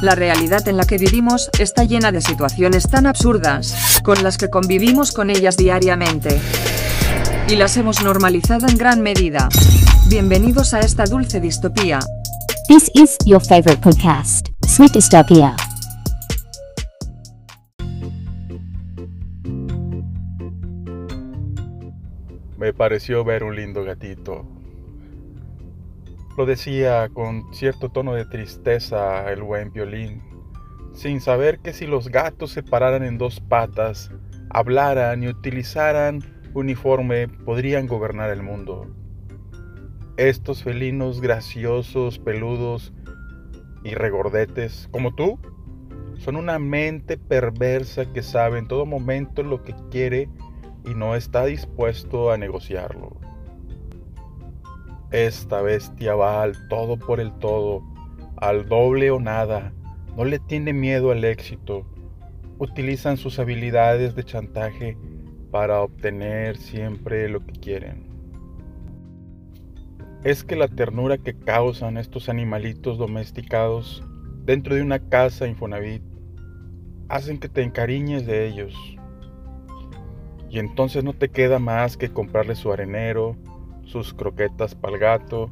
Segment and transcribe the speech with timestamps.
[0.00, 4.48] La realidad en la que vivimos está llena de situaciones tan absurdas, con las que
[4.48, 6.40] convivimos con ellas diariamente.
[7.48, 9.48] Y las hemos normalizado en gran medida.
[10.08, 11.98] Bienvenidos a esta dulce distopía.
[12.68, 15.56] This is your favorite podcast, Sweet Dystopia.
[22.56, 24.57] Me pareció ver un lindo gatito.
[26.38, 30.22] Lo decía con cierto tono de tristeza el buen violín,
[30.92, 34.12] sin saber que si los gatos se pararan en dos patas,
[34.48, 36.22] hablaran y utilizaran
[36.54, 38.86] uniforme, podrían gobernar el mundo.
[40.16, 42.92] Estos felinos graciosos, peludos
[43.82, 45.40] y regordetes, como tú,
[46.18, 50.28] son una mente perversa que sabe en todo momento lo que quiere
[50.84, 53.27] y no está dispuesto a negociarlo.
[55.10, 57.82] Esta bestia va al todo por el todo,
[58.36, 59.72] al doble o nada,
[60.14, 61.86] no le tiene miedo al éxito,
[62.58, 64.98] utilizan sus habilidades de chantaje
[65.50, 68.06] para obtener siempre lo que quieren.
[70.24, 74.04] Es que la ternura que causan estos animalitos domesticados
[74.44, 76.02] dentro de una casa Infonavit
[77.08, 78.74] hacen que te encariñes de ellos,
[80.50, 83.36] y entonces no te queda más que comprarle su arenero,
[83.88, 85.50] sus croquetas pal gato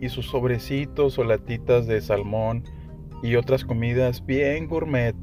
[0.00, 2.64] y sus sobrecitos o latitas de salmón
[3.22, 5.14] y otras comidas bien gourmet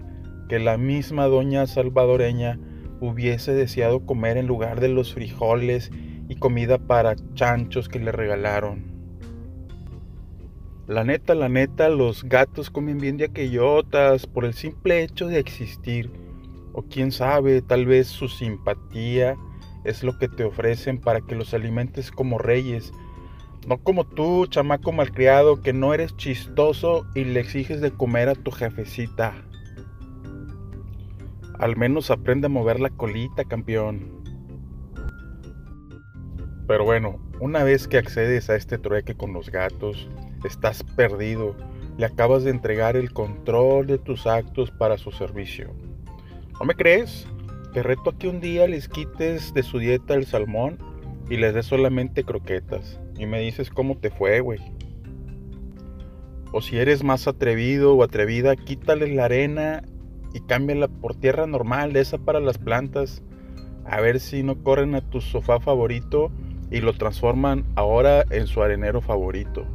[0.50, 2.60] que la misma doña salvadoreña
[3.02, 5.92] hubiese deseado comer en lugar de los frijoles
[6.30, 8.94] y comida para chanchos que le regalaron.
[10.88, 15.40] La neta, la neta, los gatos comen bien de aquellotas por el simple hecho de
[15.40, 16.12] existir
[16.74, 19.38] o quién sabe, tal vez su simpatía
[19.84, 22.92] es lo que te ofrecen para que los alimentes como reyes.
[23.68, 28.36] No como tú, chamaco malcriado, que no eres chistoso y le exiges de comer a
[28.36, 29.34] tu jefecita.
[31.60, 34.24] Al menos aprende a mover la colita, campeón.
[36.68, 40.10] Pero bueno, una vez que accedes a este trueque con los gatos,
[40.44, 41.56] estás perdido.
[41.98, 45.74] Le acabas de entregar el control de tus actos para su servicio.
[46.60, 47.28] ¿No me crees?
[47.74, 50.78] Te reto a que un día les quites de su dieta el salmón
[51.28, 53.00] y les des solamente croquetas.
[53.18, 54.60] Y me dices cómo te fue, güey.
[56.52, 59.82] O si eres más atrevido o atrevida, quítales la arena
[60.36, 63.24] y cámbiala por tierra normal, esa para las plantas.
[63.86, 66.32] A ver si no corren a tu sofá favorito
[66.70, 69.66] y lo transforman ahora en su arenero favorito.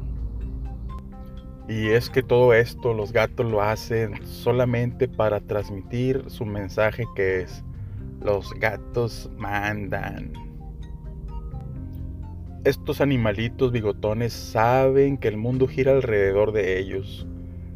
[1.68, 7.42] Y es que todo esto los gatos lo hacen solamente para transmitir su mensaje que
[7.42, 7.64] es,
[8.20, 10.32] los gatos mandan.
[12.64, 17.26] Estos animalitos bigotones saben que el mundo gira alrededor de ellos.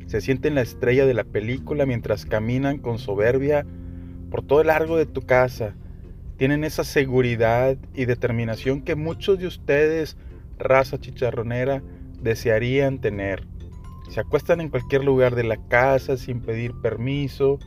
[0.07, 3.65] Se sienten la estrella de la película mientras caminan con soberbia
[4.31, 5.75] por todo el largo de tu casa.
[6.37, 10.17] Tienen esa seguridad y determinación que muchos de ustedes,
[10.59, 11.83] raza chicharronera,
[12.21, 13.47] desearían tener.
[14.11, 17.59] Se acuestan en cualquier lugar de la casa sin pedir permiso,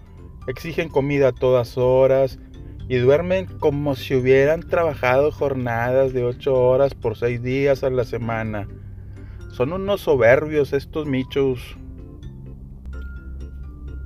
[0.48, 2.40] exigen comida a todas horas
[2.88, 8.04] y duermen como si hubieran trabajado jornadas de 8 horas por 6 días a la
[8.04, 8.68] semana.
[9.52, 11.78] Son unos soberbios estos michos.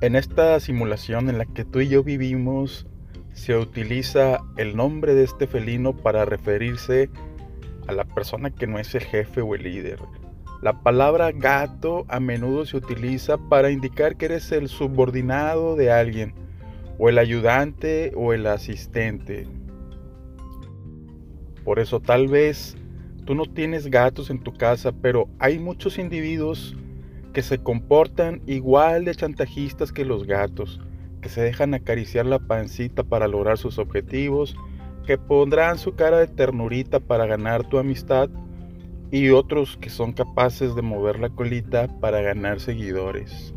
[0.00, 2.86] En esta simulación en la que tú y yo vivimos,
[3.32, 7.10] se utiliza el nombre de este felino para referirse
[7.86, 9.98] a la persona que no es el jefe o el líder.
[10.62, 16.34] La palabra gato a menudo se utiliza para indicar que eres el subordinado de alguien,
[17.02, 19.48] o el ayudante o el asistente.
[21.64, 22.76] Por eso tal vez
[23.24, 26.76] tú no tienes gatos en tu casa, pero hay muchos individuos
[27.32, 30.78] que se comportan igual de chantajistas que los gatos,
[31.22, 34.54] que se dejan acariciar la pancita para lograr sus objetivos,
[35.06, 38.28] que pondrán su cara de ternurita para ganar tu amistad,
[39.10, 43.54] y otros que son capaces de mover la colita para ganar seguidores.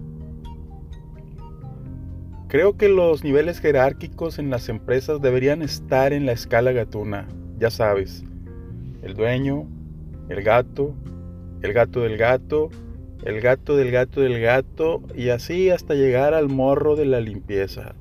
[2.53, 7.27] Creo que los niveles jerárquicos en las empresas deberían estar en la escala gatuna,
[7.57, 8.23] ya sabes,
[9.01, 9.67] el dueño,
[10.29, 10.93] el gato,
[11.63, 12.69] el gato del gato,
[13.25, 17.95] el gato del gato del gato y así hasta llegar al morro de la limpieza.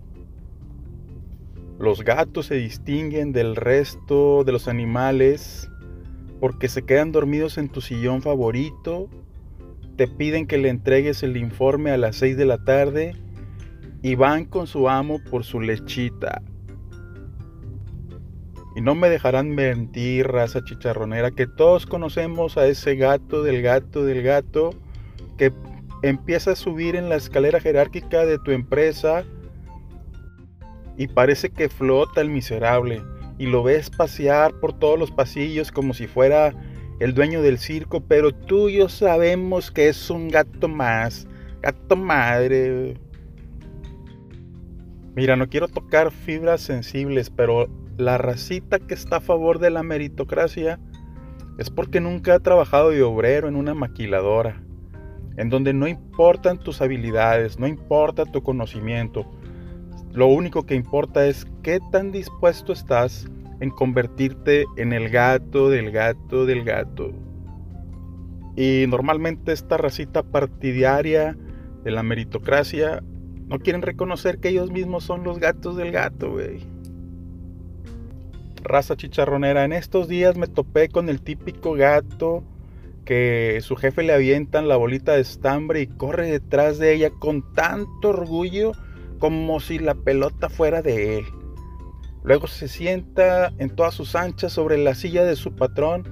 [1.78, 5.70] Los gatos se distinguen del resto de los animales
[6.40, 9.08] porque se quedan dormidos en tu sillón favorito,
[9.96, 13.14] te piden que le entregues el informe a las 6 de la tarde
[14.02, 16.42] y van con su amo por su lechita.
[18.74, 24.04] Y no me dejarán mentir, raza chicharronera, que todos conocemos a ese gato del gato
[24.04, 24.70] del gato
[25.36, 25.52] que
[26.02, 29.24] empieza a subir en la escalera jerárquica de tu empresa
[30.96, 33.02] y parece que flota el miserable
[33.38, 36.54] y lo ves pasear por todos los pasillos como si fuera
[37.00, 41.26] el dueño del circo, pero tú yo sabemos que es un gato más,
[41.60, 42.94] gato madre.
[45.14, 47.68] Mira, no quiero tocar fibras sensibles, pero
[47.98, 50.80] la racita que está a favor de la meritocracia
[51.58, 54.62] es porque nunca ha trabajado de obrero en una maquiladora,
[55.36, 59.30] en donde no importan tus habilidades, no importa tu conocimiento,
[60.12, 63.26] lo único que importa es qué tan dispuesto estás
[63.60, 67.12] en convertirte en el gato del gato del gato.
[68.54, 71.38] Y normalmente esta racita partidaria
[71.82, 73.02] de la meritocracia
[73.52, 76.64] no quieren reconocer que ellos mismos son los gatos del gato, güey.
[78.62, 82.44] Raza chicharronera, en estos días me topé con el típico gato
[83.04, 87.52] que su jefe le avientan la bolita de estambre y corre detrás de ella con
[87.52, 88.72] tanto orgullo
[89.18, 91.26] como si la pelota fuera de él.
[92.24, 96.04] Luego se sienta en todas sus anchas sobre la silla de su patrón,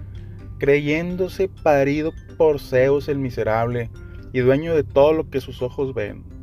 [0.59, 3.89] creyéndose parido por Zeus el miserable
[4.35, 6.40] y dueño de todo lo que sus ojos ven.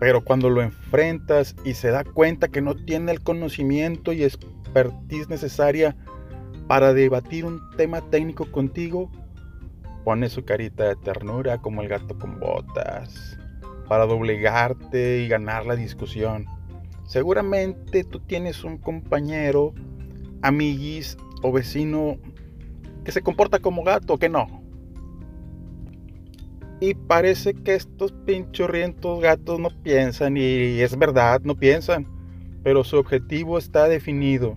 [0.00, 5.28] Pero cuando lo enfrentas y se da cuenta que no tiene el conocimiento y expertise
[5.28, 5.94] necesaria
[6.66, 9.10] para debatir un tema técnico contigo,
[10.04, 13.38] pone su carita de ternura como el gato con botas
[13.88, 16.46] para doblegarte y ganar la discusión.
[17.06, 19.74] Seguramente tú tienes un compañero,
[20.42, 22.16] amiguis o vecino
[23.04, 24.59] que se comporta como gato, que no.
[26.80, 32.06] Y parece que estos pinchurrientos gatos no piensan, y es verdad, no piensan,
[32.62, 34.56] pero su objetivo está definido,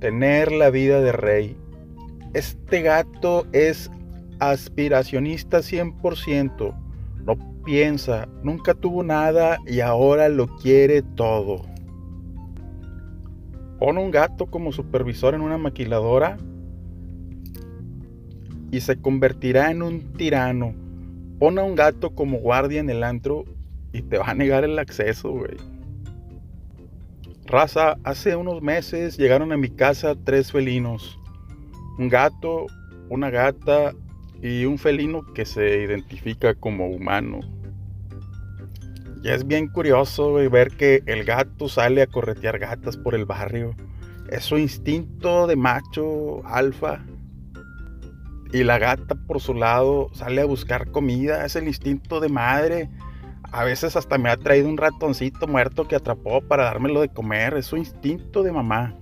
[0.00, 1.56] tener la vida de rey.
[2.32, 3.90] Este gato es
[4.38, 6.74] aspiracionista 100%,
[7.26, 11.66] no piensa, nunca tuvo nada y ahora lo quiere todo.
[13.78, 16.38] Pone un gato como supervisor en una maquiladora
[18.70, 20.81] y se convertirá en un tirano.
[21.42, 23.44] Pone a un gato como guardia en el antro
[23.92, 25.56] y te va a negar el acceso, güey.
[27.46, 31.18] Raza, hace unos meses llegaron a mi casa tres felinos.
[31.98, 32.66] Un gato,
[33.08, 33.92] una gata
[34.40, 37.40] y un felino que se identifica como humano.
[39.24, 43.74] Y es bien curioso ver que el gato sale a corretear gatas por el barrio.
[44.30, 47.04] Es su instinto de macho alfa.
[48.52, 51.44] Y la gata por su lado sale a buscar comida.
[51.44, 52.90] Es el instinto de madre.
[53.50, 57.54] A veces hasta me ha traído un ratoncito muerto que atrapó para dármelo de comer.
[57.54, 58.94] Es su instinto de mamá.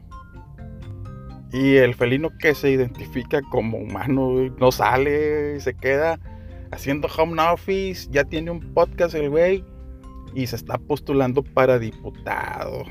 [1.53, 6.21] Y el felino que se identifica como humano no sale, se queda
[6.71, 9.65] haciendo home office, ya tiene un podcast el güey
[10.33, 12.85] y se está postulando para diputado.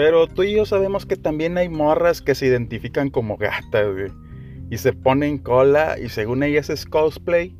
[0.00, 3.86] Pero tú y yo sabemos que también hay morras que se identifican como gatas
[4.70, 7.54] y se ponen cola y según ellas es cosplay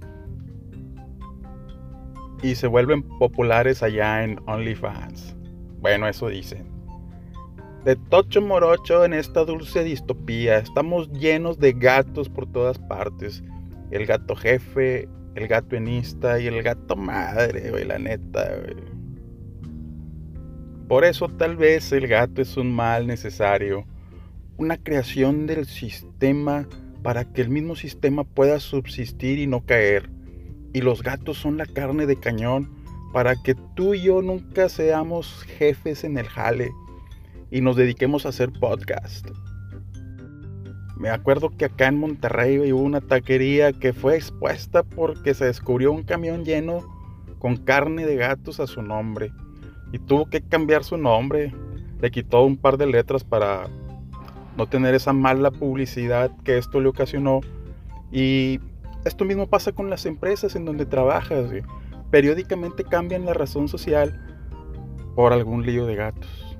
[2.42, 5.36] y se vuelven populares allá en OnlyFans.
[5.82, 6.66] Bueno, eso dicen
[7.84, 10.56] de tocho morocho en esta dulce distopía.
[10.56, 13.44] Estamos llenos de gatos por todas partes.
[13.90, 18.50] El gato jefe, el gato enista y el gato madre, güey, la neta,
[20.90, 23.84] Por eso tal vez el gato es un mal necesario.
[24.56, 26.66] Una creación del sistema
[27.04, 30.10] para que el mismo sistema pueda subsistir y no caer.
[30.72, 32.68] Y los gatos son la carne de cañón
[33.12, 36.72] para que tú y yo nunca seamos jefes en el jale
[37.52, 39.28] y nos dediquemos a hacer podcast.
[40.96, 45.92] Me acuerdo que acá en Monterrey hubo una taquería que fue expuesta porque se descubrió
[45.92, 46.80] un camión lleno
[47.38, 49.30] con carne de gatos a su nombre
[49.92, 51.54] y tuvo que cambiar su nombre.
[52.00, 53.68] Le quitó un par de letras para
[54.56, 57.40] no tener esa mala publicidad que esto le ocasionó.
[58.12, 58.60] Y
[59.04, 61.50] esto mismo pasa con las empresas en donde trabajas.
[62.10, 64.26] Periódicamente cambian la razón social
[65.14, 66.56] por algún lío de gatos.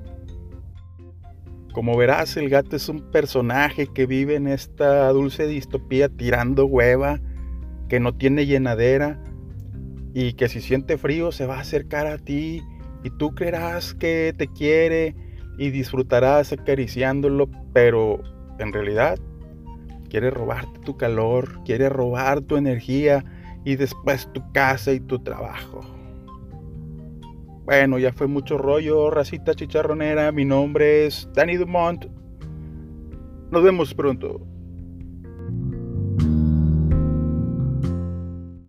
[1.73, 7.21] Como verás, el gato es un personaje que vive en esta dulce distopía tirando hueva,
[7.87, 9.23] que no tiene llenadera
[10.13, 12.61] y que si siente frío se va a acercar a ti
[13.03, 15.15] y tú creerás que te quiere
[15.57, 18.21] y disfrutarás acariciándolo, pero
[18.59, 19.17] en realidad
[20.09, 23.23] quiere robarte tu calor, quiere robar tu energía
[23.63, 25.81] y después tu casa y tu trabajo.
[27.65, 30.31] Bueno, ya fue mucho rollo, racita chicharronera.
[30.31, 32.05] Mi nombre es Danny Dumont.
[33.51, 34.41] Nos vemos pronto.